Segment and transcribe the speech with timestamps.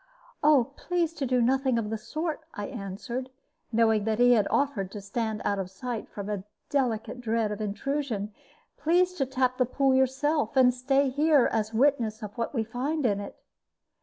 [0.77, 3.29] "Please to do nothing of the sort," I answered,
[3.71, 8.33] knowing that he offered to stand out of sight from a delicate dread of intrusion.
[8.77, 12.63] "Please to tap the pool yourself, and stay here, as a witness of what we
[12.63, 13.37] find in it."